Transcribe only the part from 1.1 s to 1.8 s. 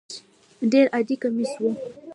کمیس و.